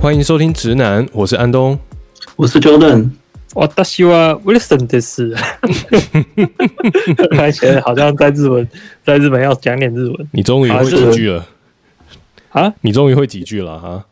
[0.00, 1.78] 欢迎收听直男，我是安东，
[2.34, 3.10] 我是 Jordan。
[3.52, 5.36] 我大希望 Wilson 的是，
[7.36, 8.66] 看起来好像在日文，
[9.04, 10.28] 在日本要讲点日文。
[10.32, 11.46] 你终于会几句了
[12.48, 12.72] 啊？
[12.80, 14.06] 你终于会几句了哈？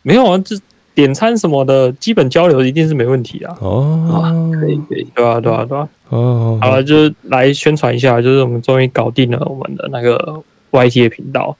[0.00, 0.56] 没有啊，这
[0.94, 3.54] 点餐什么的基本交流一定是没问题啊。
[3.60, 5.86] 哦，可以可以，对啊对啊对啊。
[6.08, 11.54] 哦，好了，就来宣传一下，就是我们终于搞定了我们的那个 YT 的频道，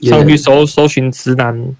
[0.00, 1.76] 上去搜搜寻直男。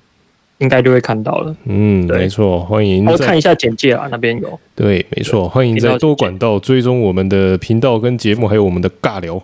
[0.65, 1.55] 应该就会看到了。
[1.67, 3.05] 嗯，没错，欢迎。
[3.05, 4.59] 我看一下简介啊，那边有。
[4.75, 9.41] 对，没错，欢迎在多管道追踪我们的频道跟节目，还有我们的尬聊。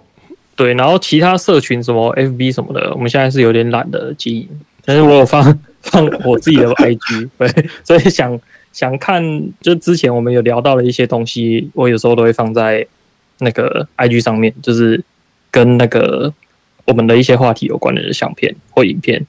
[0.56, 4.48] 对，然后其他社群什么 FB 什么的，我们现在是有点懒得经营，
[4.84, 7.48] 但是我有放放我自己的 IG，对，
[7.84, 8.40] 所以想
[8.72, 9.22] 想看，
[9.60, 12.86] 就之前我们有聊到的一些东西，我有时候都会放在
[13.40, 15.02] 那个 IG 上面，就是
[15.50, 16.32] 跟那个
[16.86, 19.24] 我们的一些话题有关的相片或影片。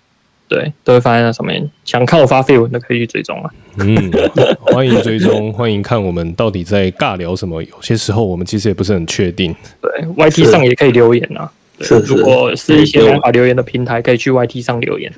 [0.52, 1.72] 对，都会发在那上面。
[1.86, 3.50] 想看我发绯闻的，可以去追踪啊。
[3.78, 4.12] 嗯，
[4.60, 7.64] 欢迎追踪，欢迎看我们到底在尬聊什么。
[7.64, 9.56] 有些时候我们其实也不是很确定。
[9.82, 11.50] 对，YT 上也可以留言啊。
[11.80, 15.10] 是，如果是一些无法留言的平台，可以去 YT 上留言。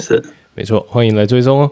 [0.00, 0.20] 是，
[0.56, 1.70] 没错，欢迎来追踪哦。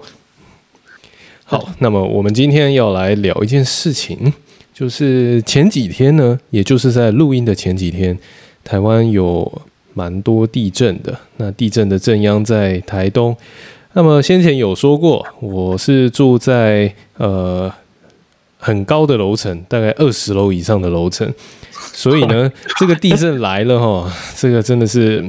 [1.43, 4.33] 好，那么我们今天要来聊一件事情，
[4.73, 8.17] 就是前几天呢，也就是在录音的前几天，
[8.63, 9.61] 台湾有。
[9.99, 13.37] 蛮多地震的，那地震的震央在台东。
[13.95, 17.73] 那么先前有说过，我是住在呃
[18.59, 21.29] 很高的楼层，大概二十楼以上的楼层，
[21.73, 25.25] 所以呢， 这个地震来了哈，这个真的是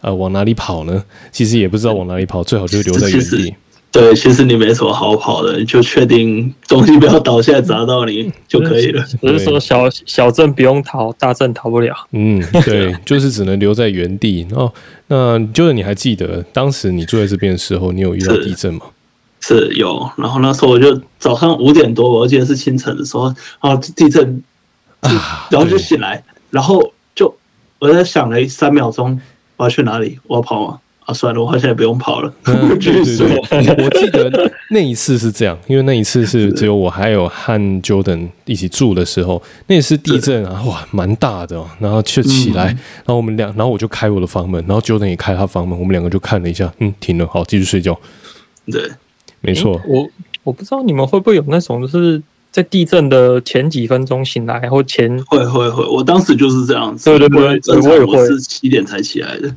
[0.00, 1.02] 呃往哪里跑呢？
[1.32, 3.54] 其实也不知道往哪里跑，最好就留在原地。
[3.90, 9.02] 对，其实你没什么好跑的，你就确定东西不要倒下来砸到你就可以了。
[9.20, 11.94] 不是说小小震不用逃，大震逃不了。
[12.12, 14.46] 嗯，对，就是只能留在原地。
[14.52, 14.70] 哦，
[15.06, 18.82] 那就是你还记得当时你住在这边的时候，你有遇到地震吗？
[19.40, 24.42] 是，是有，然后那时候我就早上五点多，我记得是清晨的时候啊，地震，
[25.50, 27.34] 然后就醒来，然后就
[27.78, 29.18] 我在想了三秒钟，
[29.56, 30.18] 我要去哪里？
[30.26, 30.78] 我要跑吗？
[31.08, 32.30] 啊，算了，我现在不用跑了。
[32.44, 41.66] 嗯， 对对对，我记得那一次是这样，因为那一次是只有我还有和 Jordan 一起住的时候，那也是地震啊，哇，蛮大的，喔。
[41.80, 47.98] 然后就起来，然后我们俩，然后我就开我的房门，然后 Jordan 也开他房门，我们两个就看了一下，嗯，停了，好，继续睡觉。
[48.70, 48.82] 对，
[49.40, 49.80] 没错。
[49.86, 50.06] 我
[50.44, 57.28] 我不知道你们会不会有那种，就是在地震的前几分钟醒来，或前会会会，我当时就是这样子，对对
[57.60, 59.50] 对，我也会，我是七点才起来的。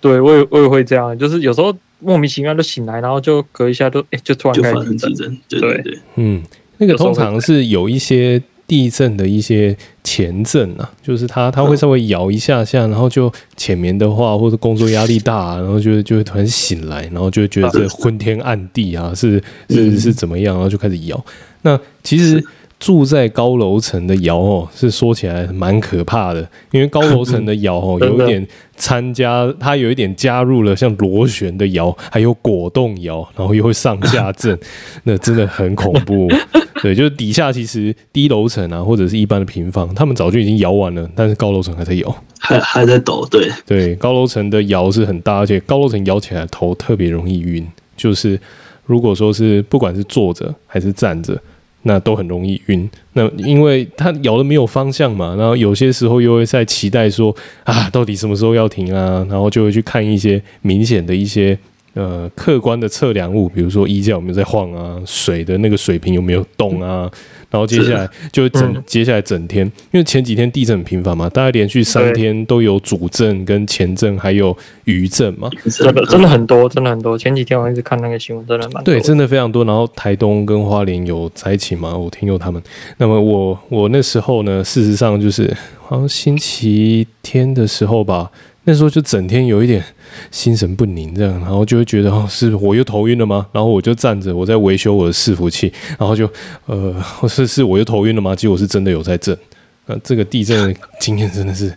[0.00, 5.38] 对，我也我也会这样，就是有时候莫名其妙就醒来，然后就隔一下就哎，就突然开始地震。
[5.48, 6.42] 对对对，嗯，
[6.78, 21.24] 那个通常是有一些地震的一些前震啊，就是它它会稍微摇一下下，然后就浅眠的话，或者工作压力大，然后就就会突然醒来，然后就会觉得这昏天暗地啊，是是是怎么样，然后就开始摇。
[21.62, 22.42] 那其实。
[22.80, 26.40] 住在高楼层的摇哦，是说起来蛮可怕的，
[26.72, 34.58] 因为高楼层的摇哦， 有一点参加，它有一点加入了像螺旋的摇，还有果冻摇，然后又会上下震，
[35.04, 36.26] 那真的很恐怖。
[36.82, 43.28] 对，就是底下其实低楼层啊，或者是一般的平房，他们早就已经摇完了，但是高楼层还在摇，还还在抖。
[43.30, 48.40] 对对，高楼层的摇是很大，而且高楼层摇起来头特别容易晕，就是
[48.86, 51.38] 如果说是不管是坐着还是站着。
[51.82, 61.58] 那都很容易晕，那因为他摇的没有方向嘛，然后有些时候又会在期待说啊，到底什么时候要停啊，然后就会去看一些明显的一些
[61.94, 67.10] 呃客观的测量物，比如说衣架有没有在晃啊，水的那个水平有没有动啊。
[67.50, 77.18] 然后接下来就整、嗯、接下来整天，因为前几天地震很频繁嘛，大概连续三天都有主震跟前震，还有余震嘛，真的真的很多，真的很多。
[77.18, 78.82] 前几天我一直看那个新闻，真的蛮。
[78.84, 79.64] 对，真的非常多。
[79.64, 82.62] 然后台东跟花莲有灾情嘛，我听过他们。
[82.98, 85.52] 那么我我那时候呢，事实上就是
[85.86, 88.30] 好像星期天的时候吧。
[88.64, 89.82] 那时候就整天有一点
[90.30, 93.46] 心神不宁，这样，然后就会觉得哦，是我又头晕了吗？
[93.52, 96.28] 然后我就站着，我在维修我的伺服器，然后就
[96.66, 96.94] 呃，
[97.28, 98.36] 是是我又头晕了吗？
[98.36, 99.36] 结果是真的有在震。
[99.86, 101.72] 那这个地震的经验真的是，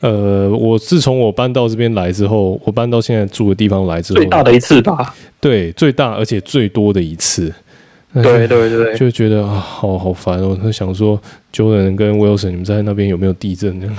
[0.00, 5.14] 呃，我自从我搬到这边来之后，我搬到现在住的地方来之后，最大的一次吧？
[5.40, 7.52] 对，最大而且最多的一次。
[8.12, 10.58] 对 对对，就觉得啊，好好烦哦。
[10.62, 11.20] 就想说
[11.52, 13.96] ，Jordan 跟 Wilson，你们在那边有没有地震呢？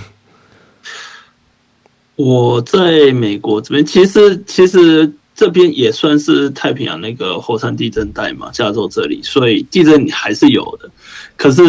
[2.24, 10.88] 我在美国这边，其实其实这边也算是太平洋那个火山地震带嘛，加州这里，所以地震还是有的。
[11.36, 11.64] 可是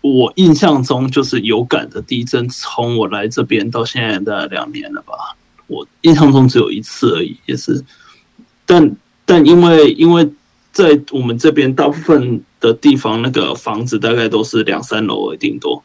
[0.00, 5.14] 我印象中，就是有感的地震，从我来这边到现在大概两年了吧，
[5.68, 7.80] 我印象中只有一次而已，也是。
[8.66, 10.28] 但但因为因为
[10.72, 15.80] 在我们这边大部分的地方，那个房子大概都是两三楼而，顶多，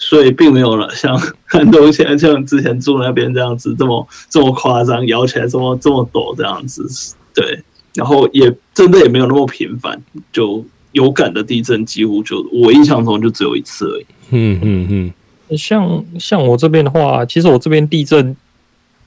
[0.00, 7.62] 所以并没有了像很多现在像之前住那边这样子这么这么夸张，摇起来这么这么陡这样子，对，
[7.94, 10.02] 然后也真的也没有那么频繁，
[10.32, 14.06] 就有感的地震几乎就我印象中就只有一次而已。
[14.30, 15.12] 嗯嗯
[15.48, 18.36] 嗯，像像我这边的话，其实我这边地震，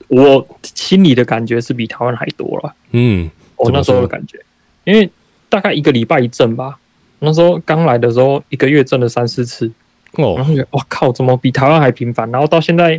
[0.08, 2.74] 我心里的感觉是比台湾还多了。
[2.92, 4.38] 嗯，我那时候的感觉，
[4.84, 5.10] 因为。
[5.46, 6.76] 大概一个礼拜一震吧，
[7.20, 9.70] 那时候刚来的时候，一个月震了三四次，
[10.16, 12.30] 哦，然后觉得哇靠，怎么比台湾还频繁？
[12.30, 12.94] 然后到现在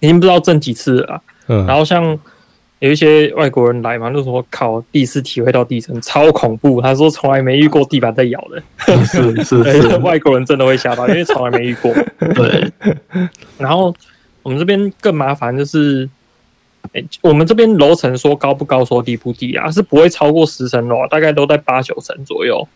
[0.00, 1.22] 已经不知道震几次了。
[1.48, 2.18] 嗯，然后像
[2.78, 6.80] 有一些外国人来嘛，就说靠，第一次体会到地震超恐怖。
[6.80, 8.62] 他说从来没遇过地板在咬的，
[9.04, 11.92] 是是 是，外国人真的会吓到，因为从来没遇过。
[12.34, 12.70] 对，
[13.58, 13.94] 然后
[14.42, 16.08] 我们这边更麻烦就是。
[16.92, 22.68] 欸、我们这边楼层说高不高，说低不低啊，是不会超过十层楼，大概都在八九层左右。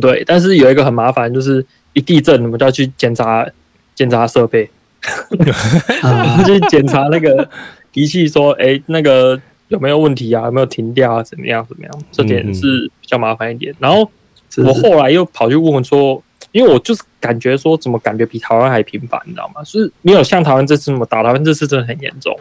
[0.00, 3.46] 对，但是有一个很麻烦，就是一地震，我们就要去检查
[3.94, 4.70] 检查设备，
[6.46, 7.48] 去检查那个
[7.94, 10.44] 仪器，说，哎、欸，那个有没有问题啊？
[10.44, 11.22] 有没有停掉啊？
[11.22, 11.66] 怎么样？
[11.66, 11.92] 怎么样？
[12.12, 13.74] 这点是比较麻烦一点。
[13.78, 14.10] 然后
[14.58, 16.22] 我后来又跑去问问说，
[16.52, 19.62] 因为我就是感觉说，怎么感觉比台湾还频繁，你知道吗？
[19.62, 22.38] 就是没有像台湾这次那么大，台湾这次真的很严重。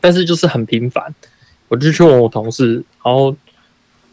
[0.00, 1.14] 但是就是很频繁，
[1.68, 2.74] 我就去问我同事，
[3.04, 3.36] 然后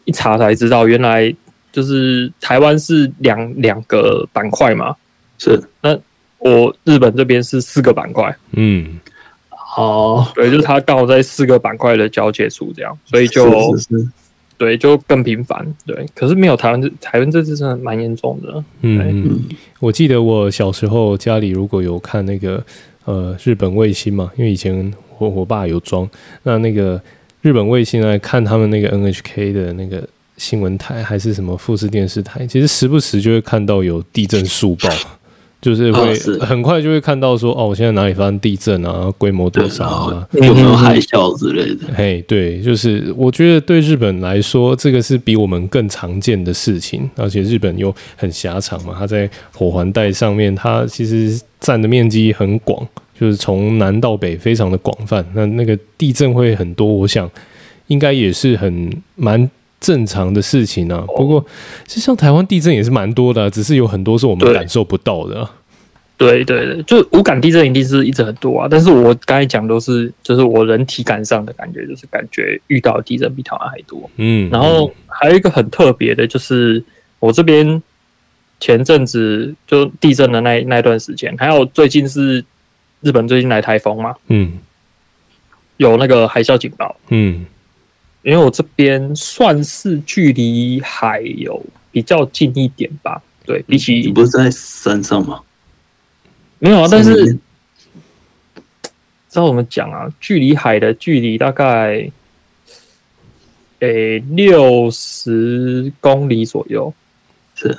[0.04, 1.34] 一查才知道，原来
[1.72, 4.94] 就是台湾是两两个板块嘛，
[5.38, 5.60] 是。
[5.82, 5.98] 那
[6.38, 8.98] 我日本这边是四个板块，嗯，
[9.48, 13.44] 好，对，就是它刚好在四个板块的交界处这样，所以就
[13.76, 14.08] 是是是。
[14.58, 19.40] 对，就更频繁，对，可是没有台湾这台湾这次真的蛮严重的，嗯嗯，
[19.78, 22.62] 我记得我小时候家里如果有看那个
[23.04, 24.92] 呃日本卫星嘛，因为以前。
[25.20, 26.08] 我我爸有装，
[26.44, 26.98] 那那个
[27.42, 30.02] 日本卫星来看他们那个 NHK 的那个
[30.40, 34.88] 新闻台，还是什么富士电视台，其实时不时就会看到有地震速报，
[35.60, 41.92] 就是会很快就会看到说，哦，我现在哪里发生地震啊，规模多少啊，有没有海啸之类的？
[41.94, 52.88] 嘿，对，就是我觉得对日本来说，这个是比我们更常见的事情，而且日本又很狭长嘛，它在火环带上面，它其实占的面积很广。
[53.20, 57.30] 就是从南到北非常的广泛，那那个地震会很多，我想
[57.88, 61.04] 应该也是很蛮正常的事情啊。
[61.16, 61.44] 不过，
[61.86, 65.50] 其实像台湾地震也是蛮多的啊，只是有很多是我们感受不到的啊。
[66.16, 68.68] 对对对，就无感地震一定是一直很多啊。
[68.70, 74.08] 但是我刚才讲都是，就是我人体感上的感觉，就是感觉遇到地震比台湾还多。
[74.16, 76.84] 嗯，然后还有一个很特别的，就是
[77.18, 77.82] 我这边
[78.60, 82.44] 前阵子就地震的那那段时间，还有最近是。
[83.02, 84.14] 日本最近来台风嘛？
[84.28, 84.58] 嗯，
[85.78, 86.94] 有那个海啸警报。
[87.08, 87.46] 嗯，
[88.22, 93.22] 因为我这边算是距离海有比较近一点吧。
[93.44, 95.40] 对，比起你不是在山上吗？
[96.58, 97.32] 没有啊，但是
[99.28, 100.12] 知道怎么讲啊？
[100.20, 102.10] 距离海的距离大概
[103.80, 106.92] 诶六十公里左右。
[107.54, 107.78] 是。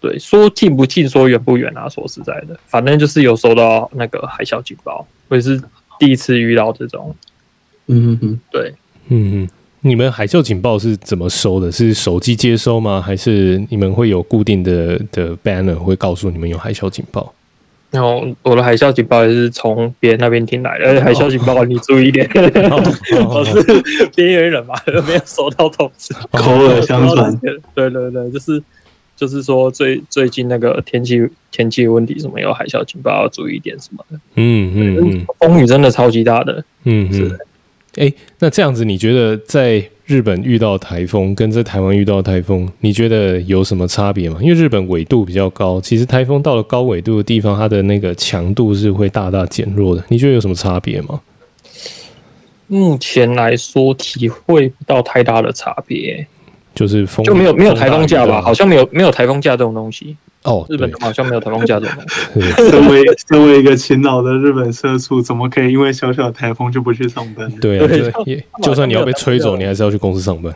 [0.00, 1.88] 对，说近不近，说远不远啊？
[1.88, 5.60] 说实在的，反正就是有收到那个海啸警报，我也是
[5.98, 7.12] 第一次遇到这种。
[7.86, 8.72] 嗯嗯嗯，对，
[9.08, 9.48] 嗯嗯，
[9.80, 11.70] 你们海啸警报是怎么收的？
[11.70, 13.00] 是手机接收吗？
[13.00, 17.32] 还是你们会有固定的的 banner 会告诉你们有海啸警报？
[17.90, 20.86] 然后我的海啸警报也是从别人那边听来的。
[20.86, 22.28] 而且海啸警报你注意一点，
[23.28, 23.62] 我是
[24.14, 24.74] 边缘人嘛，
[25.06, 27.34] 没有收到通知，口耳相传。
[27.74, 28.62] 对对对，就是。
[29.18, 34.16] 就是说最，最最近那个天气天气问题，什么有海啸警报要注意一点什么的。
[34.36, 36.64] 嗯嗯嗯，风雨真的超级大的。
[36.84, 37.38] 嗯嗯。
[37.98, 44.38] 哎、欸，那这样子，你觉得在日本遇到台风跟在台湾遇到台风，你觉得有什么差别吗？
[44.40, 50.04] 因为日本纬度比较高，其实台风到了高纬度的地方，它的那个强度是会大大减弱的。
[50.08, 51.20] 你觉得有什么差别吗？
[52.68, 56.26] 目前来说，体会不到太大的差别。
[56.74, 58.40] 就是风就没有没有台风假吧？
[58.40, 60.16] 好像没有没有台风假这种东西
[60.48, 60.66] 哦。
[60.68, 62.52] 日本好像没有台风假这种东西。
[62.70, 67.50] 身为身为一个勤劳的日本社畜，怎么可以因为小小台风就不去上班？
[67.60, 67.86] 对啊，
[68.24, 70.54] 对，就算你要被吹走，你还是要去公司上班。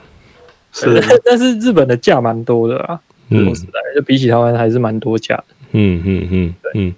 [0.72, 2.98] 是，但是日本的假蛮多的啊。
[3.28, 3.52] 嗯，
[3.94, 5.44] 就比起台湾还是蛮多假的。
[5.72, 6.94] 嗯嗯嗯嗯。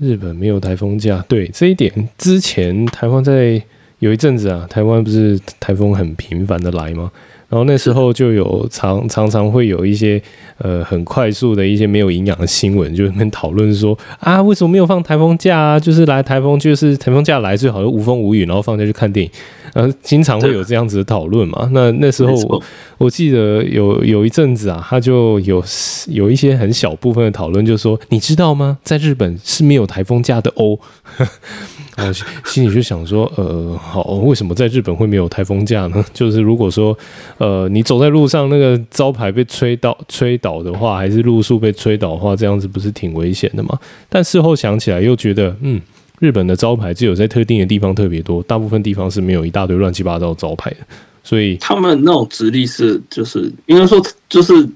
[0.00, 3.62] 日本没有台风假，对这一点，之前台湾在
[4.00, 7.12] 有一阵子啊，台湾不是台风很频繁的来吗？
[7.48, 10.20] 然后那时候就有常常常会有一些
[10.58, 15.80] 呃很快速的一些没有营养的新闻，就在那边讨论说啊，为什么没有放台风假啊？
[15.80, 19.30] 就是来台风，就是台风假来最好就无风无雨，然后放假去看电影。
[19.72, 21.68] 然后经常会有这样子的讨论嘛。
[21.72, 22.62] 那那时候我
[22.96, 25.62] 我记得有有一阵子啊，他就有
[26.08, 28.78] 有一些很小部分的讨论，就是说你知道吗？
[28.84, 30.78] 在日本是没有台风假的哦。
[31.96, 32.12] 然后
[32.44, 36.04] 心里就想说，呃，好，为什么在日本会没有台风假呢？
[36.12, 36.96] 就是如果说，
[37.38, 43.78] 呃，你走在路上那个招牌被吹倒、吹倒的话，还是路树被吹倒的话，这样子不是挺危险的吗？
[44.08, 45.80] 但事后想起来又觉得，嗯，
[46.18, 50.78] 日本的招牌只有在特定的地方特别多，大部分地方是没有一大堆乱七八糟招牌的，
[51.22, 54.68] 所以他们那种直立式就是应该说就是。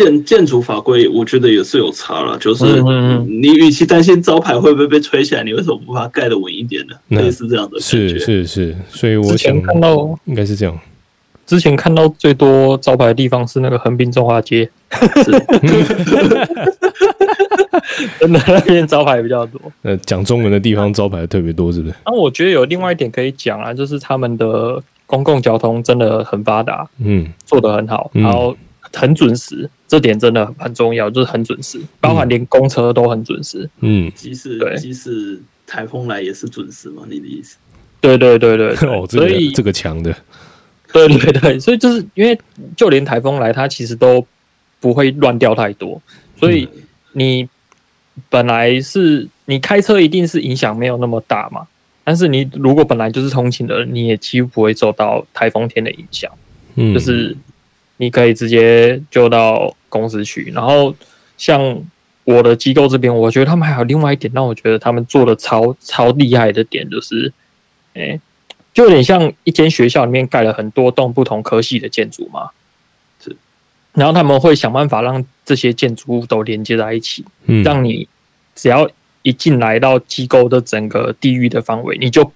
[0.00, 2.38] 建建筑法规，我觉得也是有差了。
[2.38, 2.64] 就是
[3.26, 6.94] 你与其担心招牌会不会被吹起来，你为什么不把它盖的稳一点呢？
[7.08, 7.78] 类似这样的。
[7.78, 10.78] 是是是，所以我想看到应该是这样。
[11.44, 14.70] 之前看到最多招牌的地方是那个横滨中华街，
[18.18, 19.60] 真的那边招牌比较多。
[19.82, 21.94] 呃，讲中文的地方招牌特别多，是不是？
[22.06, 28.56] 那我觉得有另外一点可以讲啊，就是他们的公共交通真的很发达，嗯，做得很好，然后
[28.92, 29.68] 很准时。
[29.88, 33.68] 这点真的很重要，就是很准时，包含连公车都很准时。
[33.80, 37.02] 嗯，即使即使台风来也是准时嘛？
[37.10, 37.56] 你的意思？
[38.00, 40.14] 对对对对， 哦，这个、所以这个强的，
[40.92, 42.38] 对对对，所以就是因为
[42.76, 44.24] 就连台风来，它其实都
[44.78, 46.00] 不会乱掉太多。
[46.36, 46.68] 所以
[47.14, 47.48] 你
[48.28, 51.66] 本来是你开车一定是影响没有那么大嘛，
[52.04, 56.30] 但是你如果本来就是通勤的人，你也几乎不会受到台风天的影响。
[56.76, 57.36] 嗯，就是。
[58.00, 60.94] 你可以直接就到公司去，然后
[61.36, 61.78] 像
[62.24, 67.30] 我的机构这边，我觉得他们还有另外一点让我觉得他们做的超超厉害的点，就是，
[67.92, 68.18] 哎，
[68.72, 72.48] 就有点像一间学校里面盖了很多栋不同科系的建筑嘛，
[73.22, 73.36] 是，
[73.92, 78.08] 然后他们会想办法让这些建筑物都连接在一起，嗯，让你
[78.54, 78.88] 只要
[79.20, 82.32] 一进来到机构的整个地域的范围，你就。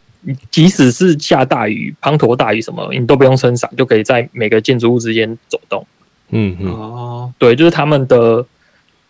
[0.50, 5.86] 即使是下大雨、滂沱大雨什么，你都不用撑伞，就可以在每个建筑物之间走动。
[6.30, 8.44] 嗯嗯，哦，对，就是他们的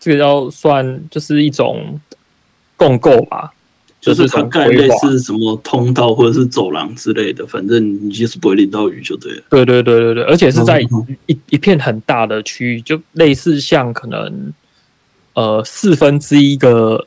[0.00, 2.00] 这个要算就是一种
[2.76, 3.54] 共构吧，
[4.00, 9.42] 就是它概类似什么通道或者是走廊之类的，反正你就是不会淋到雨就对了。
[9.49, 10.80] 对对对对对，而且是在
[11.26, 14.52] 一一片很大的区域，就类似像可能
[15.35, 17.06] 呃四分之一个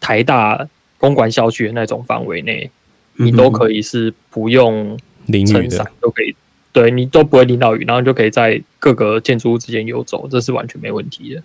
[0.00, 0.66] 台大
[0.96, 2.70] 公馆校区的那种范围内。
[3.24, 4.98] 你都可以是不用
[5.46, 6.34] 撑伞都可以，
[6.72, 11.42] 对你都不会淋到雨，然后就可以在各个建筑物之间游走，这是完全没问题的。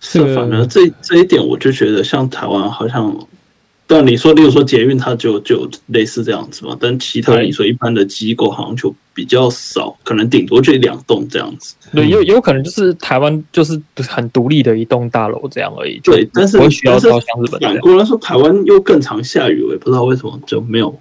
[0.00, 3.26] 是，反正这这一点我就觉得像台湾好像，
[3.86, 11.74] 但你说，例如说捷运，它就就类似这样子嘛，但其他你说一般的机构好像就比较少，可能顶多就一两栋这样子。
[11.92, 15.98] 对，有有可能就是台湾就是很独立的一栋大楼这样而已。
[16.04, 17.60] 对，但是我需要到像日本。
[17.60, 20.94] 反过来说，台湾又更常下雨，我也不知道为什么就没有。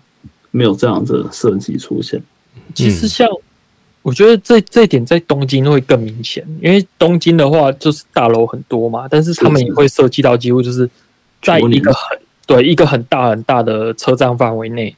[0.56, 2.22] 没有这样子的设计出现。
[2.74, 3.28] 其实像，
[4.02, 10.90] 我觉得这这一点在东京会更明显，因为东京的话就是大楼很多嘛，但是他们也会涉及到几乎就是
[11.42, 14.96] 在一个很对一个很大很大的车站范围内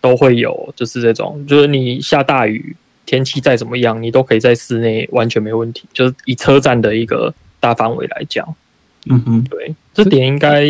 [0.00, 5.84] 都会有，就是这种，就是你下大雨，天气再怎么样，你都可以在室内完全没问题。
[5.92, 8.54] 就是以车站的一个大范围来讲，
[9.10, 10.64] 嗯哼，对，这点应该。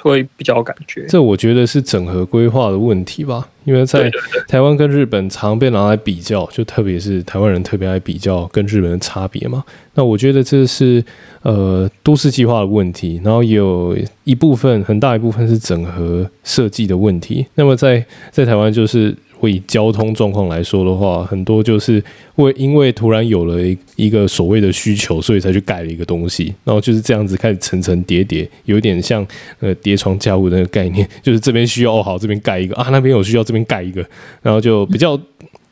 [0.00, 3.48] 会比较有感觉，这我觉得是整合规划的问题吧。
[3.64, 4.10] 因为在
[4.46, 9.64] 台湾跟日本常被拿来比较，就特别是台湾人特别爱比较跟日本的差别嘛。
[9.94, 11.02] 那我觉得这是
[11.42, 17.46] 呃都市计划的问题，然后也有一部分很大一部分是整合设计的问题。
[17.54, 19.16] 那么在在台湾就是。
[19.44, 22.02] 会以交通状况来说的话，很多就是
[22.36, 23.60] 为因为突然有了
[23.96, 29.26] 一个所谓的需求，所以才去盖了一个东西，然后就是这样子开始层层叠叠，有点像
[29.60, 34.02] 呃叠床架屋的那个概念，就是这边需要哦好，这边盖一个啊，那边有需要这边盖一个，
[34.40, 35.20] 然后就比较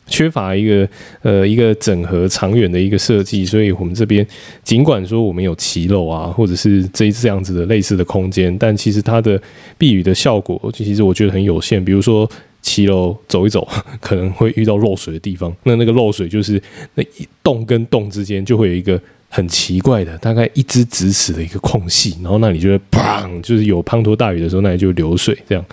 [0.07, 0.87] 缺乏一个
[1.23, 4.27] 呃一个整合长远的一个设计，所以我们这边
[4.63, 9.41] 尽管说我们有骑楼啊，或者是这这样子的类似的空间，但其实它的
[9.79, 12.29] 避雨的效果，其实我觉得很有限，比如说。
[12.63, 13.69] 骑楼走一走，
[14.01, 15.55] 可能会遇到漏水的地方。
[15.65, 16.63] 那那个漏水就是
[16.95, 25.37] 那一洞跟洞之间就会有一个很奇怪的，大概一只直尺的一个空隙，然后那里就会砰，就是有滂沱大雨的时候，那里就流水。
[25.49, 25.65] 这样，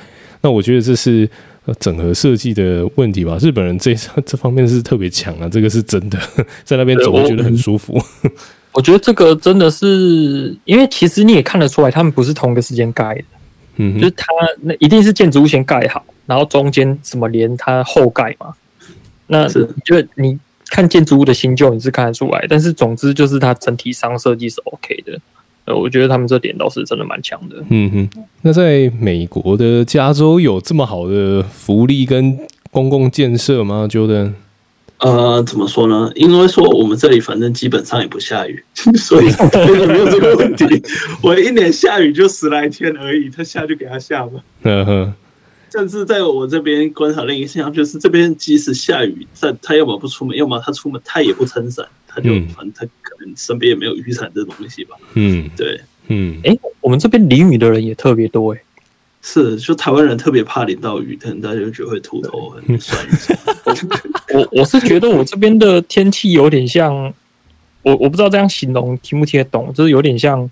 [0.42, 1.30] 那我觉得这是
[1.80, 3.38] 整合设计的问题吧。
[3.40, 3.94] 日本人这
[4.26, 6.18] 这方面是特别强啊，这个是真的，
[6.66, 7.94] 在那边走我觉得很舒服。
[7.94, 8.32] 我，
[8.74, 13.24] 我觉得这个真的是，因为其实你也看得出来，他们不是同一个时间盖的。
[13.82, 14.26] 嗯，就是他
[14.62, 16.04] 那一定是建筑物先盖好。
[16.30, 18.54] 然后中间什么连它后盖嘛？
[19.26, 20.38] 那是就你
[20.70, 25.20] 看建筑物的新旧你是看得出来，但是总之就是它整体上设计是 OK 的。
[25.66, 27.56] 呃，我觉得他们这点倒是真的蛮强的。
[27.70, 32.38] 嗯哼，那在美国的加州有这么好的福利跟
[32.72, 34.34] 公共建设吗？Jordan？
[34.98, 36.12] 呃，怎么说呢？
[36.16, 38.64] 因为说我们这里反正基本上也不下雨，
[38.98, 39.26] 所以
[39.88, 40.66] 没有这个问题。
[41.22, 44.44] 我一年下雨就十来天而已，他下就给他下吧。
[44.64, 45.14] 嗯哼。
[45.72, 54.96] 甚至在我这边观察另一个现象，就是这边即使下雨，但他要么不出门，要么他出门他也不撑伞，他就反正他可能身边也没有雨伞这东西吧。
[55.14, 58.64] 嗯，对，嗯，哎、欸，我们这边淋雨的人也特别多、欸，哎，
[59.22, 63.06] 是，就台湾人特别怕淋到雨，可能大家就觉得会秃头，很酸。
[64.34, 67.14] 我我是觉得我这边的天气有点像，
[67.84, 70.50] 我我不知道这样形容听不听得懂，就是有点像。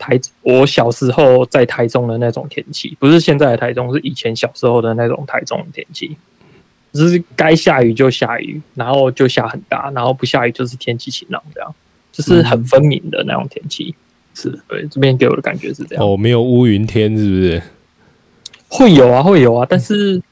[0.00, 6.16] 台，我小时候在台中的那种天气，不是现在的台中，是以前小时候的那种台中的天气，
[6.94, 11.74] 就是该下雨就下雨，然后就下很大，然后不下雨就是天气晴朗，这样
[12.10, 13.94] 就是很分明的那种天气。
[14.34, 16.02] 是对，这边给我的感觉是这样。
[16.02, 17.62] 哦，没有乌云天是不是？
[18.68, 20.22] 会有啊，会有啊，但是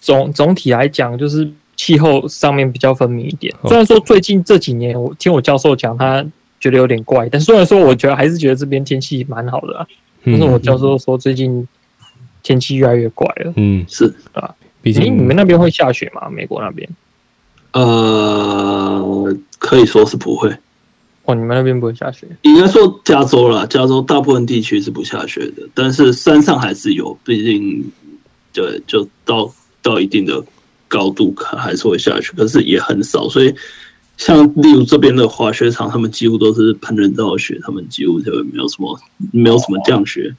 [0.00, 3.54] 总总体来讲，就是气候上面比较分明一点。
[3.66, 6.24] 虽然说最近这几年，我听我教授讲他。
[6.60, 9.86] 觉得有点怪，但虽然说，我觉得还是觉得这边天气蛮好的啊。
[10.24, 11.66] 但是我教授说最近
[12.42, 13.52] 天气越来越怪了。
[13.56, 14.52] 嗯，是啊。
[14.82, 16.28] 毕竟你们那边会下雪吗？
[16.28, 16.88] 美国那边？
[17.72, 20.50] 呃，可以说是不会。
[21.24, 22.26] 哦，你们那边不会下雪？
[22.42, 27.16] 应该说加州啦，加州大部分地区是不下雪的，但是山上还是有。
[27.24, 27.84] 毕竟，
[28.52, 30.42] 对，就到到一定的
[30.88, 33.54] 高度，可还是会下雪，可是也很少，所以。
[34.18, 40.34] 像例如这边的滑雪场，他们几乎都是喷人造雪，他们几乎就没有什么没有什么降雪，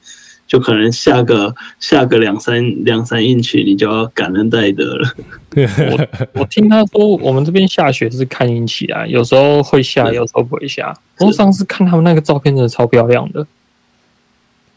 [0.46, 5.08] 就可能下个下个两三两三英尺，你就要感恩戴德了。
[5.54, 10.94] 我我听他说，我们这边下雪是看运气啊，有时候会下，有时候不会下。
[11.18, 13.46] 我上次看他们那个照片，真的超漂亮的。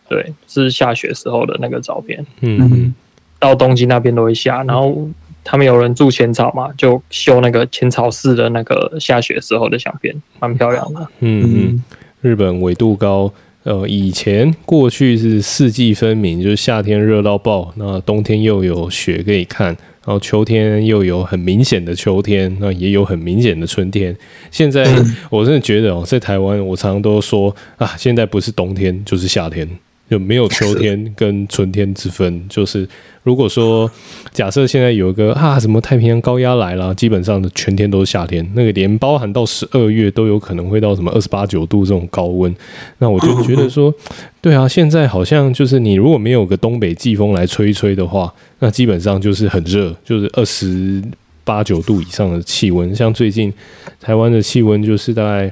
[0.07, 2.25] 对，是下雪时候的那个照片。
[2.39, 2.95] 嗯，
[3.37, 5.09] 到东京那边都会下，然后。
[5.43, 11.07] 他们有人住浅草嘛，就修那个浅草寺的那个下雪时候的相片，蛮漂亮的。
[11.19, 11.83] 嗯嗯，
[12.21, 13.31] 日本纬度高，
[13.63, 24.15] 呃，以前过去是四季分明，就是夏天热到爆，那冬天又有雪可以看，然后秋天又有很明显的秋天，那也有很明显的春天。
[24.51, 24.85] 现在
[25.29, 29.67] 我真的觉得哦，在台湾，我常常都说啊，现在不是冬天就是夏天。
[30.09, 32.87] 就没有秋天跟春天之分， 就是
[33.23, 33.89] 如果说
[34.31, 42.53] 假设现在有一个啊什么太平洋高压来了，基本上的全天都是夏天，那个连包含到十二月都有可能会到什么二十八九度这种高温，
[42.99, 43.93] 那我就觉得说，
[44.41, 51.01] 对啊，现在好像就是你如果没有个东北季风来吹一吹的话，那基本上就是很热，就是二十
[51.43, 53.51] 八九度以上的气温，像最近
[53.99, 55.51] 台湾的气温就是大概。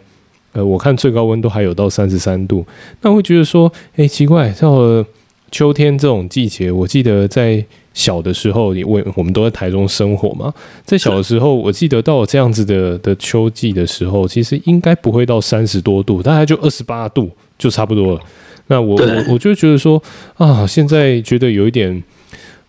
[0.53, 2.65] 呃，我看最高温度还有到三十三度，
[3.01, 5.05] 那我会觉得说，哎，奇怪，到了
[5.49, 18.19] 秋天这种季节，我记得在小的时候，因为我们都在台中生活嘛，在小的时候，我记得到了这样子的的秋季的时候，其实应该不会到三十多度，大概就二十八度就差不多了。
[18.67, 20.01] 那我我我就觉得说，
[20.35, 22.03] 啊，现在觉得有一点，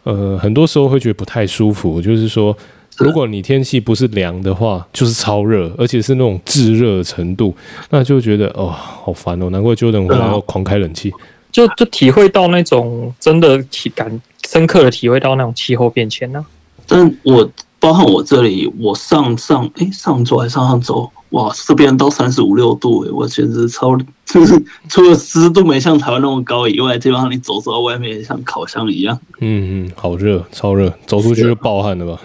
[0.05, 2.57] 呃，很多时候会觉得不太舒服，就是说。
[3.03, 7.55] 如果你天气不是凉的话，就是超热，而且是那种炙热的程度，
[7.91, 9.51] 那就觉得哦，好烦哦。
[9.51, 11.13] 难怪 Jordan 会要狂开冷气，
[11.51, 16.47] 就就体会到那种真的体感深刻的体会到那种气候变迁呢、啊。
[16.87, 29.19] 但我包含我这里，我上上哎、欸、上周还上上周，哇，这边都三十五六度诶，我简直超就是 除了湿度没像台湾那么高以外，基本上你走走到外面像烤箱一样。
[29.41, 32.21] 嗯嗯，好热，超热，走出去就暴汗了吧。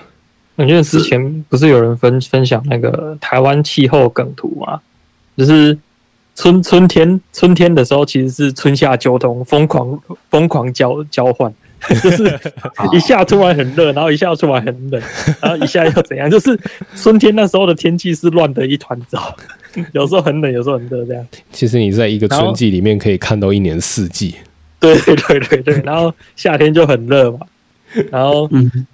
[0.58, 4.82] 我觉得之前不是有人分分享那个台湾气候梗图吗？
[5.38, 5.78] 就是
[6.36, 11.54] 春春天春天的时候，其实是春夏秋冬疯狂疯狂交交换，
[12.04, 12.39] 就是
[12.91, 15.02] 一下突然很热，然后一下突然很冷，
[15.39, 16.30] 然后一下又怎样？
[16.30, 16.60] 就是
[16.96, 19.36] 春天那时候的天气是乱的一团糟，
[19.93, 21.28] 有时候很冷，有时候很热，这样。
[21.52, 24.36] 其实你在一个春季里面可以看到一年四季。
[24.80, 27.39] 对对对对对，然后夏天就很热嘛。
[28.12, 28.50] 然后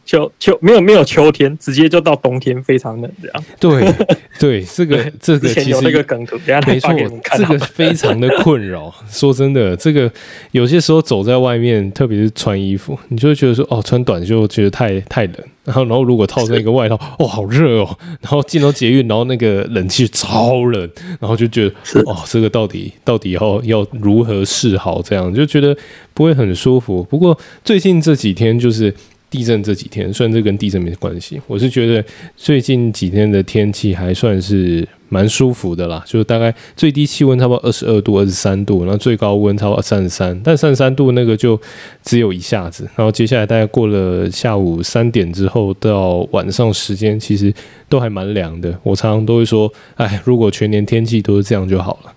[0.05, 3.43] 秋秋没有没有秋天，直接就到冬天，非常冷这样。
[3.59, 3.93] 对
[4.39, 6.93] 对，这个这个其实那个梗图，没错，
[7.37, 8.93] 这个非常的困扰。
[9.09, 10.11] 说真的，这个
[10.51, 15.35] 有些时候走在外面，特别是穿衣服，你就会觉得说，哦，穿短袖觉得太太冷。
[15.63, 17.97] 然后然后如果套上一个外套，哦，好热哦。
[18.21, 25.01] 然后进到捷运，然后那个冷气超冷，然后就觉得，哦，这个到底到底要要如何是好？
[25.01, 25.75] 这样就觉得
[26.13, 27.03] 不会很舒服。
[27.03, 28.93] 不过最近这几天就是。
[29.33, 32.05] 地震这几天，虽然这跟地震没关系，我是觉得
[32.37, 41.59] 最近几天的天气还算是蛮舒服的啦，就是大概最低气温差不多二十二度、二十三度，然后最高温差不多三十三，但三十三度那个就
[42.03, 47.51] 只有一下子，然后接下来大概过了下午三点之后到晚上时间，其实
[47.89, 48.79] 都还蛮凉的。
[48.83, 52.13] 我常常都会说，哎，如果全年天气都是这样就好了。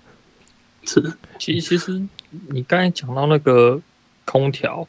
[0.85, 1.99] 是的，其实其实
[2.49, 3.81] 你刚才讲到那个
[4.23, 4.87] 空调，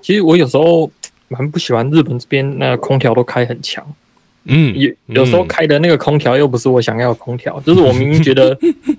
[0.00, 0.88] 其实我有时候
[1.28, 3.84] 蛮不喜欢日本这边那个空调都开很强。
[4.50, 8.58] 嗯，有有时候开的那个空调又不是我想要的空调，就是我明明觉得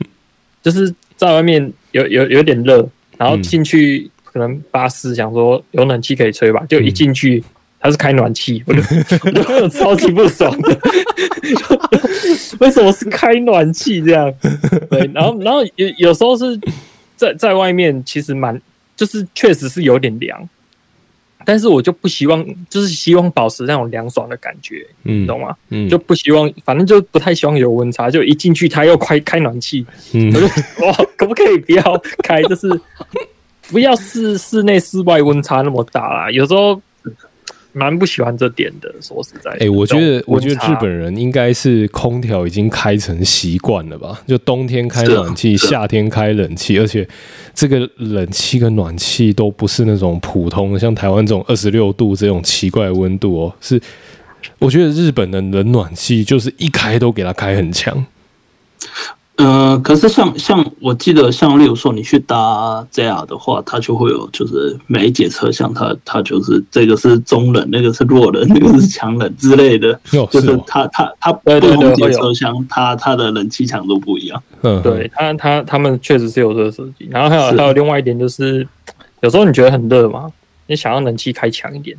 [0.62, 2.88] 就是在外面有有有点热，
[3.18, 7.44] 然后进去可能巴士想说有暖气可以吹吧，就一进去
[7.80, 8.82] 它是开暖气，我就
[9.26, 10.80] 我就超级不爽的。
[12.60, 14.32] 为什么是开暖气这样？
[14.92, 16.60] 对，然后然后有有时候是
[17.16, 18.62] 在在外面其实蛮
[18.96, 20.48] 就是确实是有点凉。
[21.46, 25.56] 但是我就不希望，就是希望保持那种凉爽的感觉，嗯，懂吗？
[25.70, 28.10] 嗯，就不希望，反正就不太希望有温差。
[28.10, 30.48] 就一进去，他又开开暖气，嗯，我就
[30.86, 32.42] 哇，可不可以不要开？
[32.44, 32.68] 就是
[33.70, 36.32] 不要室室内室外温差那么大啦。
[36.32, 36.82] 有时候。
[37.72, 44.22] 蛮不喜欢这点的，说实在，哎、欸，我觉得，我觉得日本人应该是空调已经开成习惯了吧？
[44.28, 47.08] 就冬天开暖气，夏天开冷气，而且
[47.54, 53.56] 这个冷气跟暖气都不是那种普通的，像台湾这种二十六度这种奇怪的温度哦。
[53.62, 53.80] 是，
[54.58, 58.06] 我觉得日本的冷暖气就是一开都给它开很强。
[59.40, 74.44] 呃，可是像像我记得，像例如说你去搭 JR 的话，它就会有就是每一节车厢，它它就是这个是中冷，那个是弱冷，那个是强冷之类的，哦、就是它它它不同节车厢，它它的冷气强度不一样。
[74.62, 77.08] 嗯，对，它它他们确实是有这个设计。
[77.10, 78.68] 然后还有还有另外一点就是，
[79.22, 80.30] 有时候你觉得很热嘛，
[80.68, 81.96] 你想要冷气开强一点，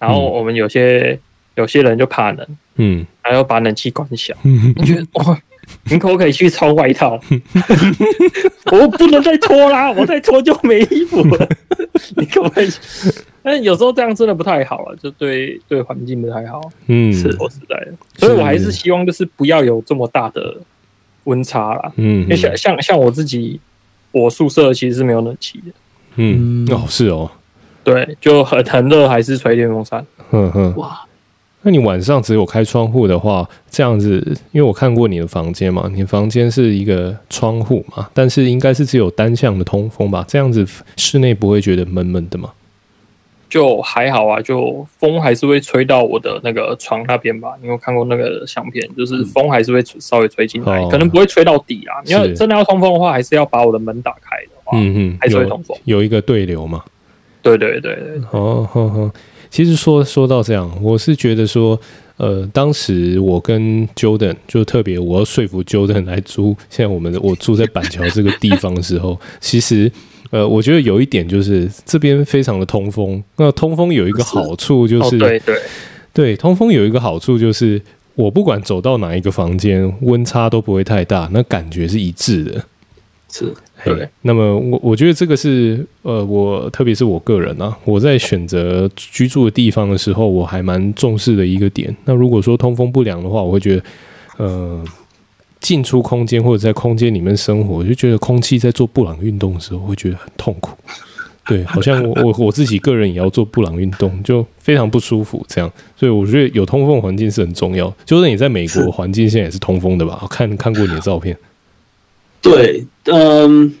[0.00, 1.20] 然后我们有些、嗯、
[1.62, 5.38] 有些人就怕冷，嗯，还要把冷气关小，嗯，你觉得哇？
[5.84, 7.18] 你可不可以去穿外套？
[8.72, 11.48] 我不能再脱啦，我再脱就没衣服了。
[12.16, 12.68] 你可不可以？
[13.42, 16.60] 但有时候这样真的不太好了，就对对环境不太好。
[16.86, 20.56] 嗯，是说实在的，所以我还是希望就是不要有这么大的
[21.24, 21.92] 温差啦。
[21.96, 23.60] 嗯，因为像像像我自己，
[24.12, 25.72] 我宿舍其实是没有冷气的。
[26.16, 27.30] 嗯，哦，是哦，
[27.82, 30.06] 对，就很很热，还是吹电风扇。
[30.30, 31.00] 嗯哼，哇。
[31.62, 34.20] 那你晚上只有开窗户的话，这样子，
[34.50, 40.24] 因为我看过你的房间嘛，你房间是一个窗户嘛，但是应该是只有单向的通风吧？
[40.26, 42.50] 这样子室内不会觉得闷闷的吗？
[43.48, 47.50] 就还好啊，就风还是会吹到我的那个床那边吧。
[47.60, 52.00] 你有看过那个相片，就是风还是会稍微吹进来，嗯，可能不会吹到底啊。
[52.04, 56.82] 你要真的要通风的话，还是要把我的门打开的话，嗯嗯，还是会通风，有，有一个对流嘛。
[57.42, 59.12] 对对对对，哦，呵呵。
[59.52, 61.78] 其实说说到这样，我是觉得说，
[62.16, 69.92] 呃，当时我跟 Jordan 就特别，我要说服 Jordan 来租，现在我们我住在板桥这个地方的时候， 其实，
[70.30, 73.22] 呃，我觉得有一点就是这边非常的通风。
[73.36, 75.58] 那通风有一个好处就是，对对
[76.14, 77.78] 对，通风有一个好处就是，
[78.14, 82.64] 我不管走到哪一个房间，温差都不会太大，那感觉是一致的。
[83.32, 83.52] 是。
[83.82, 91.92] 对，那么我我觉得这个是呃，我特别是我个人啊，我在选择居住的地方的时候，我还蛮重视的一个点。
[92.04, 93.82] 那如果说通风不良的话，我会觉得
[94.36, 94.84] 呃，
[95.58, 100.76] 进出空间或者在空间里面生活，我就觉得空气在做布朗运动的时候会觉得很痛苦。
[101.44, 105.68] 对，好像我我我自己个人也要做布朗运动，就非常不舒服这样。
[105.96, 107.92] 所以我觉得有通风环境是很重要。
[108.04, 110.20] 就是你在美国环境现在也是通风的吧？
[110.22, 111.36] 我看看过你的照片。
[112.42, 113.72] 对，嗯，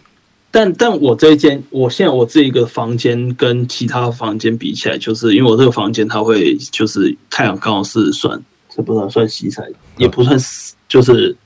[0.50, 9.64] 但但我这一间，我现在我这一个房间跟其他房间比起来，就是因为我这个房间它会就是太阳刚好是算，这不算算西晒，
[9.96, 10.38] 也不算，
[10.88, 11.36] 就是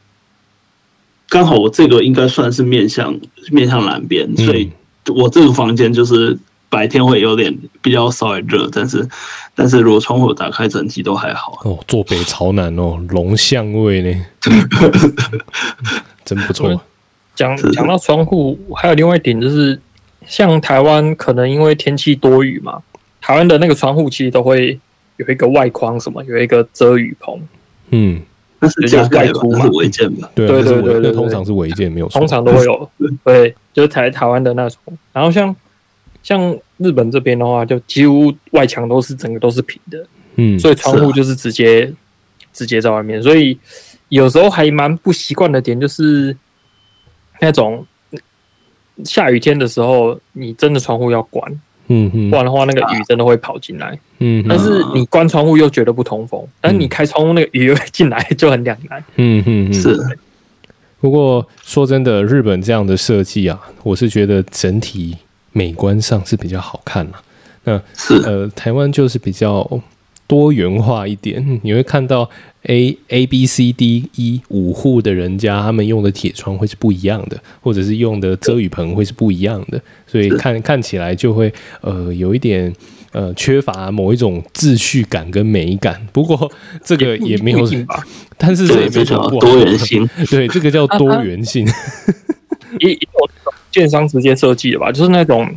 [1.28, 3.18] 刚好我这个应该算是面向
[3.50, 4.70] 面向南边，所以
[5.14, 6.36] 我这个房间就是
[6.68, 9.08] 白天会有点比较稍微热，但是
[9.54, 11.58] 但是如果窗户打开，整体都还好。
[11.64, 14.26] 哦，坐北朝南哦，龙象位呢，
[16.24, 16.78] 真不错。
[17.36, 19.78] 讲讲到窗户，还有另外一点就是，
[20.26, 22.82] 像台湾可能因为天气多雨嘛，
[23.20, 24.80] 台湾的那个窗户其实都会
[25.18, 27.38] 有一个外框，什么有一个遮雨棚。
[27.90, 28.20] 嗯，
[28.58, 29.40] 那是加盖吧？
[29.50, 30.28] 那是违建吧？
[30.34, 32.08] 对对对对对，通常是违建，没有。
[32.08, 32.90] 通常都会有，
[33.22, 34.78] 对，就是台台湾的那种。
[35.12, 35.54] 然后像
[36.22, 40.04] 像日本这边的话，就几乎外墙都是整个都是平的，
[40.36, 41.92] 嗯，所以窗户就是直接
[42.52, 43.56] 直接在外面，所以
[44.08, 46.34] 有时候还蛮不习惯的点就是。
[47.40, 47.86] 那种
[49.04, 51.50] 下雨天的时候，你真的窗户要关，
[51.88, 53.98] 嗯嗯，不然的话那个雨真的会跑进来。
[54.18, 59.04] 嗯，但是你关窗户又觉得不通风，但是你开窗户那个雨又进来就很两难。
[59.16, 59.98] 嗯是。
[60.98, 65.16] 不过说真的，日本这样的设计啊，我是觉得整体
[65.52, 67.20] 美观上是比较好看了。
[67.64, 69.68] 那是呃，台湾就是比较
[70.26, 72.28] 多元化一点，你会看到
[72.64, 82.72] A A B C D E 五户的人家，他们用的铁窗会是不一样的，或者是用的遮雨棚会是不一样的，所以看看起来就会呃有一点。
[83.12, 86.06] 呃，缺乏某一种秩序感跟美感。
[86.12, 86.52] 不过
[86.84, 87.66] 这个也没有，
[88.36, 89.46] 但是这也没什么不好。
[89.46, 91.66] 多元性， 对，这个叫多元性。
[92.80, 95.48] 一一种建商直接设计的吧，就是那种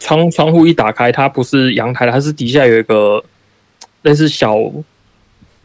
[0.00, 3.22] 窗窗户一打开，它不是阳台，它是底下有一个
[4.04, 4.56] 类似小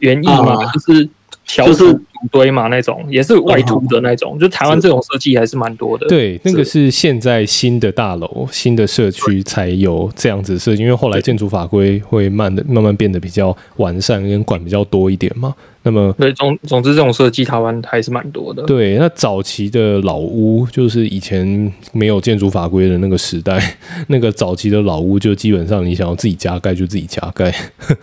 [0.00, 1.08] 园艺嘛，啊、就是。
[1.56, 6.06] 就是土堆嘛，那种也是外凸的那种，就台湾这种设计还是蛮多的。
[6.06, 15.54] 对，那个是现在新的大楼、新的社区才有这样子设计，因为后来建筑法规会慢的慢慢变得比较完善，跟管比较多一点嘛。
[15.82, 18.62] 那么，对，总总之这种设计台湾还是蛮多的。
[18.64, 23.58] 对，那早期的老屋就是以前没有建筑法规的那个时代，
[24.08, 27.50] 那个早期的老屋就基本上你想要自己加盖就自己加盖。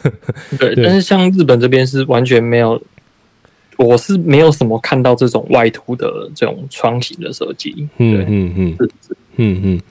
[0.57, 2.81] 对，但是像日本这边是完全没有。
[3.77, 7.87] 我是没有什么看到这种外凸的这种窗型的设计。
[7.97, 8.77] 嗯嗯嗯
[9.35, 9.81] 嗯嗯，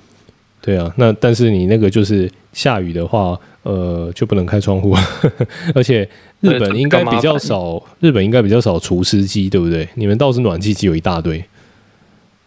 [0.61, 0.92] 对啊。
[0.96, 4.96] 那但是你那个就是下雨的话，呃，就不能开窗户。
[5.75, 6.09] 而且
[6.40, 9.88] 日本应该比较少，日本应该比较少除湿机，对不对？
[9.94, 11.44] 你们倒是暖气机有一大堆。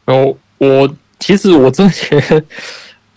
[0.05, 2.43] 然后，我其实我真的觉得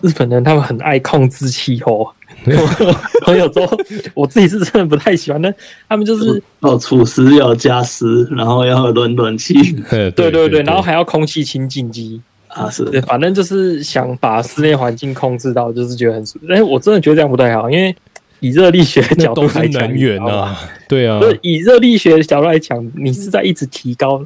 [0.00, 2.12] 日本人他们很爱控制气候。
[3.26, 3.78] 我有时候
[4.14, 5.54] 我自己是真的不太喜欢，但
[5.88, 9.54] 他们就是要除湿，要加湿，然后要暖暖气，
[9.90, 11.88] 对对对，然后还要空气清净。
[11.92, 12.84] 机啊，是。
[12.84, 16.46] 对，反正就是想把室内环境控制到，就是觉得很舒服。
[16.48, 17.94] 但是我真的觉得这样不太好，因因为
[18.40, 24.24] 以热力学的角度来讲，能源啊，对啊，以热力学的角度来讲，你是在一直提高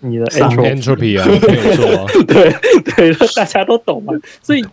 [0.00, 2.54] 你的 entropy 啊，没错啊， 对
[2.96, 4.64] 对，大家都懂嘛，所以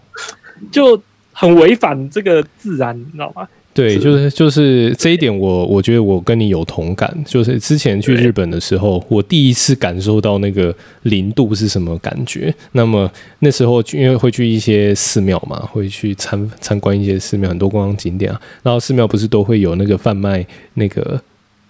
[0.72, 1.02] 就。
[1.34, 3.46] 很违反这个自然，你知道吗？
[3.74, 7.12] 对，就是就是这一点我，我我觉得我跟你有同感。
[7.26, 12.54] 就是之前去日本的时候，我第一次感受到那个零度是什么感觉。
[12.74, 18.40] 那么那时候因为会去一些寺庙嘛，会去参参观一些寺庙，很多观光景点啊。
[18.62, 21.20] 然后寺庙不是都会有那个贩卖那个。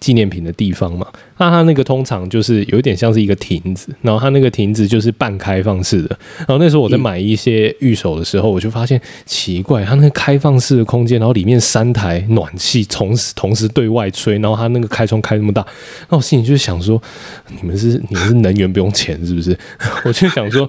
[0.00, 1.06] 纪念品的地方嘛，
[1.38, 6.18] 那它那个通常就是有一点像是一个亭子，然后它那个亭子就是半开放式的。
[6.40, 15.66] 然后那时候我在买一些御守的时候，我就发现奇怪，它那个开放式的空间，然后里面三台暖气同时同时对外吹，然后它那个开窗开那么大，
[16.10, 17.00] 那我心里就想说，
[17.60, 19.56] 你们是你们是能源不用钱是不是？
[20.04, 20.68] 我就想说，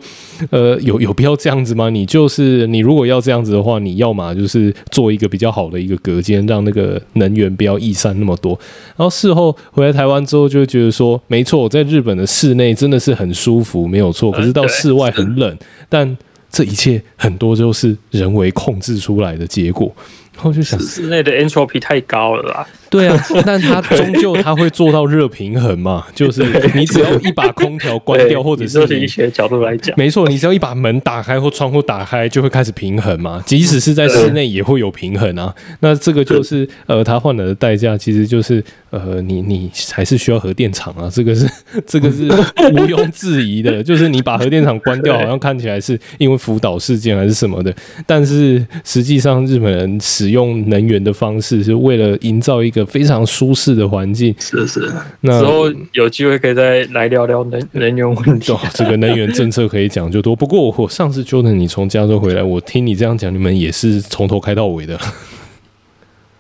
[0.50, 1.90] 呃，有有必要这样子吗？
[1.90, 8.58] 你就是你如果要这样子的话，你要嘛就是做一个比较好的一个隔间，让那个能源不要溢散那么多，
[8.96, 9.26] 然后是。
[9.26, 14.32] 之后回来台湾之后，就会觉得说，没错，我在日本的室内真的是很舒服，没有错。
[14.32, 15.58] 可是到室外很冷，
[15.90, 16.16] 但
[16.52, 19.92] 这一切很多都是人为控制出来的结果。
[20.36, 22.68] 然后就想，室内的 entropy 太高了啦。
[22.90, 26.06] 对啊， 但它终究它会做到热平衡嘛？
[26.14, 26.44] 就是
[26.76, 33.42] 你只要一把空调关掉，或者是以学角度来讲，没错，你只要一把门打开或窗户打开，就会开始平衡嘛。
[33.46, 35.54] 即使是在室内也会有平衡啊。
[35.80, 41.10] 那这个就是呃，它换来的代价，其实就是呃，你你还是需要核电厂啊。
[41.12, 41.50] 这个是
[41.86, 42.24] 这个是
[42.72, 43.82] 毋庸置疑的。
[43.84, 47.74] 就是你把核电厂关掉，好像看起来是因为福岛事件还是什么的，
[48.06, 52.84] 但是实际上日本人使用能源的方式是为了营造一个。
[52.96, 54.90] 非常舒适的环境，是是。
[55.20, 58.54] 那之后有机会可以再来聊聊能能源问题。
[58.74, 60.34] 这个能源政策可以讲就多。
[60.34, 64.98] 不过我上次 Jordan 你从加州回来，我听你这样讲，你们也是从头开到尾的。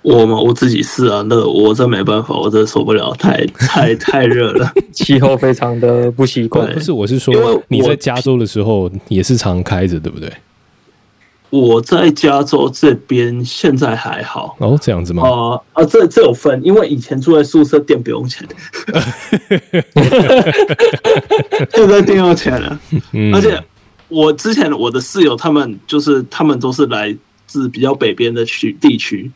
[0.01, 6.71] 我嘛，我自己是啊，那我这没办法，我真受不了，太太太热了， 气候非常的不习惯。
[6.73, 10.31] 不是，我是说你在加州的时候也是常开着，对不对？
[11.49, 15.23] 我在加州这边现在还好哦，这样子吗？
[15.23, 18.47] 啊、呃、啊，这这有分，因为以前住在宿舍，电不用钱，
[21.73, 22.79] 现在电要钱了。
[23.13, 23.61] 嗯、而且
[24.09, 27.15] 我之前我的室友他们就是他们都是来
[27.47, 29.31] 自比较北边的区地区。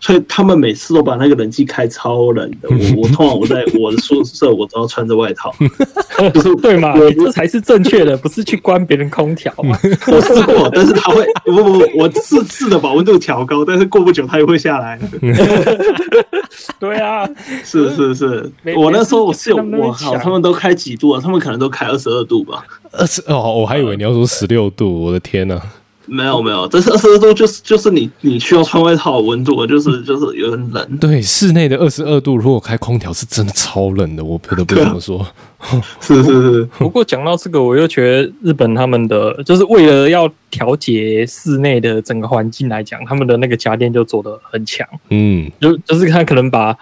[0.00, 5.52] 所以他们每次都把那个冷气开超冷的，我我 通常我在我的宿舍，我都要穿着外套，
[6.32, 6.94] 不是对吗？
[6.96, 9.78] 这才是正确的，不是去关别人空调吗？
[10.06, 14.98] 我试过，但是他会不不不，我试试的把温度调高，但是过不久它又会下来。
[16.78, 17.28] 对啊，
[17.64, 21.20] 是是是，我那时候我室友我靠，他们都开几度啊？
[21.20, 22.64] 他们可能都开二十二度吧？
[22.92, 25.60] 二十哦，我还以为你要说十六度，我的天呐！
[26.08, 30.96] 没有没有，这是二十二度，就是就是你你需要穿外套的温度，就是就是有点冷。
[30.98, 35.26] 对，室内的二十二度，如果开空调是真的超冷的，我不得不这么说。
[36.00, 36.64] 是是是。
[36.78, 44.86] 不过讲到这个，我又觉得日本他们的就是为了要调节室内的整个环境来讲，他们的那个家电就做的很强。
[45.10, 46.76] 嗯，就就是他可能把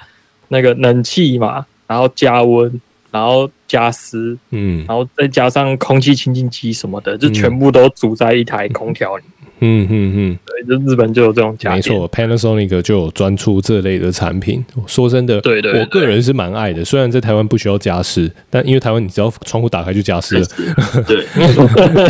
[0.48, 2.80] 那个冷气嘛，然后加温。
[3.10, 9.24] 然后加湿，嗯，然后再加上空气清净机什么的，就全部都组在一台空调里。
[9.61, 11.76] 嗯嗯嗯，对，就日本就有这种家电。
[11.76, 14.62] 没错，Panasonic 就有专出这类的产品。
[14.87, 16.85] 说真的，对，对对，我个人是蛮爱的。
[16.85, 20.46] 虽然在台湾不需要加湿，但因为台湾你只要窗户打开就加湿了。
[21.09, 21.24] 对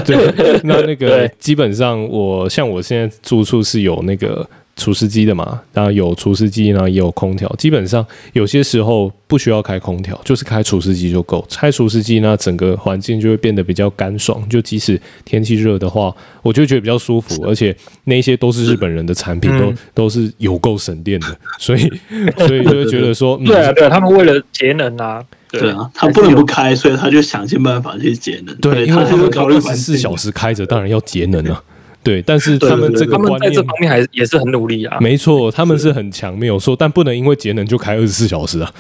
[0.04, 4.44] 对， 那那个基本上我像我现在住处是有那个。
[4.76, 7.48] 除湿机的嘛，然后有除湿机，然后也有空调。
[7.58, 11.42] 基本上有些时候不需要开空调，就是开除湿机就够。
[11.50, 14.46] 开除湿机呢，整个环境就会变得比较干爽。
[14.50, 17.42] 就即使天气热的话，我就觉得比较舒服。
[17.44, 21.26] 而且那些都是日本人的产品，都都是有够省电的。
[21.58, 21.80] 所以，
[22.46, 28.54] 所以就会觉得说， 对啊，对啊，他们为了节能啊，对啊，他不能不开，所以他就想尽办法去节能。
[28.56, 31.62] 对，因为他们考虑二十四小时开着，当然要节能啊。
[32.06, 34.96] 对，但是他们这个观念在这方面还也是很努力啊。
[35.00, 38.72] 没错，他们是很强，没有错，但不能因为节能就开二十四小时啊。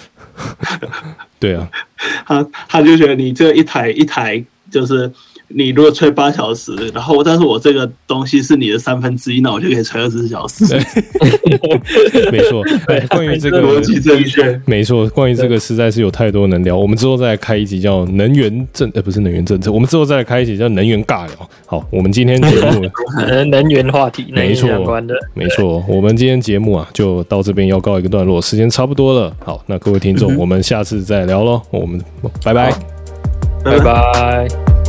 [1.40, 1.68] 对啊，
[2.24, 5.10] 他他就觉得你这一台一台就是。
[5.48, 10.64] 你如果吹八小时，然后但是我这个东西是你的三分之一，那我就可以吹二十四小时。
[12.32, 12.64] 没错，
[13.08, 16.76] 关于这个逻辑正确，没错，关于这个实在是有太多能聊。
[16.76, 21.50] 我们之后再来开一集叫能源政，呃，不是能源政策，我们之后再来开一集叫能源尬聊。
[21.64, 22.82] 好，我们今天节目
[23.50, 24.68] 能源话题，没错，
[25.34, 29.34] 没错，我们今天节目啊就到这边要告一个段落，时间差不多了。
[29.44, 32.00] 好，那各位听众，我们下次再聊喽，我们
[32.42, 32.72] 拜拜，
[33.64, 34.85] 拜拜。